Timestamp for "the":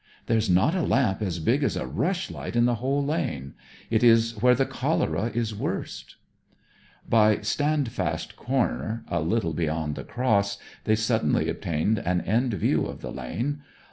2.65-2.73, 4.55-4.65, 9.93-10.03, 13.01-13.11